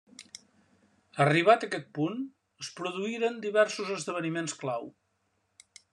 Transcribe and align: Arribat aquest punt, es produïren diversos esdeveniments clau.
Arribat 1.25 1.65
aquest 1.67 1.91
punt, 1.99 2.17
es 2.65 2.69
produïren 2.79 3.37
diversos 3.45 3.93
esdeveniments 3.99 4.57
clau. 4.63 4.89